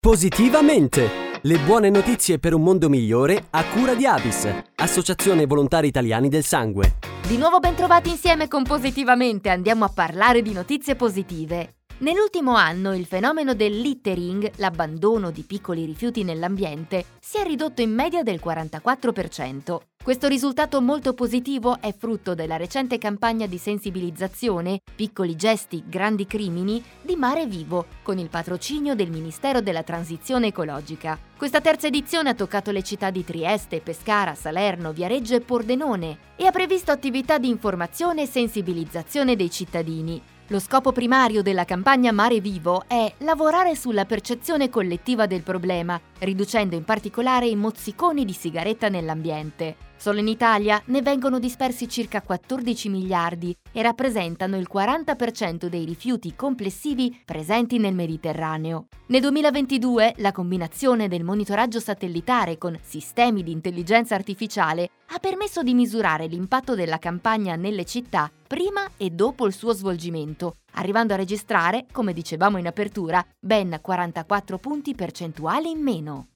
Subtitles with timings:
[0.00, 1.40] Positivamente!
[1.42, 6.44] Le buone notizie per un mondo migliore a cura di Avis, Associazione Volontari Italiani del
[6.44, 6.98] Sangue.
[7.26, 11.78] Di nuovo ben trovati insieme con Positivamente, andiamo a parlare di notizie positive.
[11.98, 17.92] Nell'ultimo anno il fenomeno del littering, l'abbandono di piccoli rifiuti nell'ambiente, si è ridotto in
[17.92, 19.78] media del 44%.
[20.08, 26.82] Questo risultato molto positivo è frutto della recente campagna di sensibilizzazione Piccoli gesti, grandi crimini
[27.02, 31.18] di Mare Vivo, con il patrocinio del Ministero della Transizione Ecologica.
[31.36, 36.46] Questa terza edizione ha toccato le città di Trieste, Pescara, Salerno, Viareggio e Pordenone e
[36.46, 40.22] ha previsto attività di informazione e sensibilizzazione dei cittadini.
[40.46, 46.74] Lo scopo primario della campagna Mare Vivo è lavorare sulla percezione collettiva del problema, riducendo
[46.74, 49.76] in particolare i mozziconi di sigaretta nell'ambiente.
[49.98, 56.36] Solo in Italia ne vengono dispersi circa 14 miliardi e rappresentano il 40% dei rifiuti
[56.36, 58.86] complessivi presenti nel Mediterraneo.
[59.06, 65.74] Nel 2022 la combinazione del monitoraggio satellitare con sistemi di intelligenza artificiale ha permesso di
[65.74, 71.86] misurare l'impatto della campagna nelle città prima e dopo il suo svolgimento, arrivando a registrare,
[71.90, 76.28] come dicevamo in apertura, ben 44 punti percentuali in meno.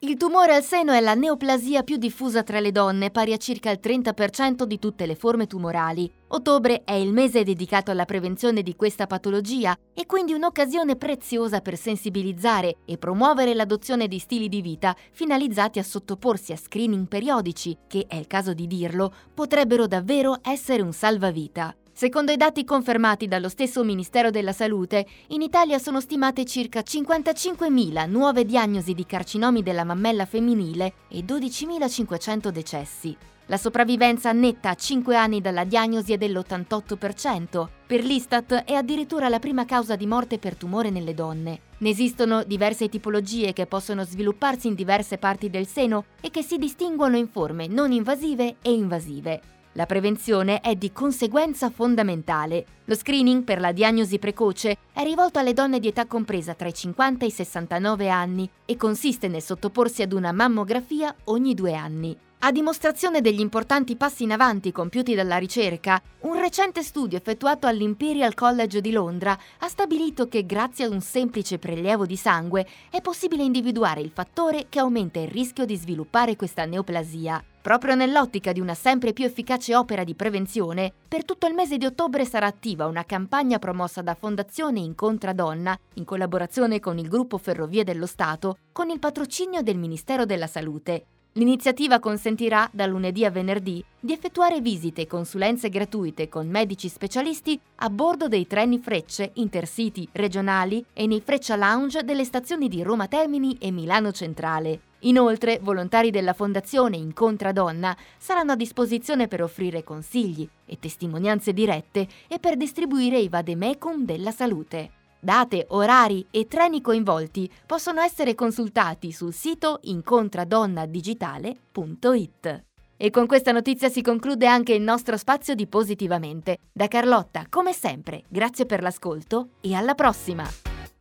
[0.00, 3.72] Il tumore al seno è la neoplasia più diffusa tra le donne, pari a circa
[3.72, 6.08] il 30% di tutte le forme tumorali.
[6.28, 11.76] Ottobre è il mese dedicato alla prevenzione di questa patologia e quindi un'occasione preziosa per
[11.76, 18.04] sensibilizzare e promuovere l'adozione di stili di vita finalizzati a sottoporsi a screening periodici che,
[18.06, 21.74] è il caso di dirlo, potrebbero davvero essere un salvavita.
[21.98, 28.08] Secondo i dati confermati dallo stesso Ministero della Salute, in Italia sono stimate circa 55.000
[28.08, 33.16] nuove diagnosi di carcinomi della mammella femminile e 12.500 decessi.
[33.46, 37.66] La sopravvivenza netta a 5 anni dalla diagnosi è dell'88%.
[37.88, 41.62] Per l'Istat è addirittura la prima causa di morte per tumore nelle donne.
[41.78, 46.58] Ne esistono diverse tipologie che possono svilupparsi in diverse parti del seno e che si
[46.58, 49.57] distinguono in forme non invasive e invasive.
[49.78, 52.64] La prevenzione è di conseguenza fondamentale.
[52.86, 56.74] Lo screening per la diagnosi precoce è rivolto alle donne di età compresa tra i
[56.74, 62.16] 50 e i 69 anni e consiste nel sottoporsi ad una mammografia ogni due anni.
[62.40, 68.34] A dimostrazione degli importanti passi in avanti compiuti dalla ricerca, un recente studio effettuato all'Imperial
[68.34, 73.44] College di Londra ha stabilito che grazie ad un semplice prelievo di sangue è possibile
[73.44, 77.44] individuare il fattore che aumenta il rischio di sviluppare questa neoplasia.
[77.68, 81.84] Proprio nell'ottica di una sempre più efficace opera di prevenzione, per tutto il mese di
[81.84, 87.36] ottobre sarà attiva una campagna promossa da Fondazione Incontra Donna, in collaborazione con il gruppo
[87.36, 91.04] Ferrovie dello Stato, con il patrocinio del Ministero della Salute.
[91.32, 97.60] L'iniziativa consentirà, da lunedì a venerdì, di effettuare visite e consulenze gratuite con medici specialisti
[97.80, 103.08] a bordo dei treni Frecce, intercity, regionali e nei Freccia Lounge delle stazioni di Roma
[103.08, 104.80] Termini e Milano Centrale.
[105.00, 112.08] Inoltre, volontari della Fondazione Incontra Donna saranno a disposizione per offrire consigli e testimonianze dirette
[112.26, 114.92] e per distribuire i vademecum della salute.
[115.20, 122.62] Date, orari e treni coinvolti possono essere consultati sul sito incontradonnadigitale.it.
[123.00, 126.58] E con questa notizia si conclude anche il nostro spazio di Positivamente.
[126.72, 130.44] Da Carlotta, come sempre, grazie per l'ascolto e alla prossima!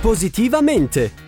[0.00, 1.27] Positivamente!